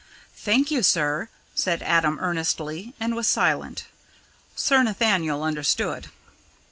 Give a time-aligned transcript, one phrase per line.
[0.35, 3.85] "Thank you, sir," said Adam earnestly, and was silent.
[4.55, 6.07] Sir Nathaniel understood.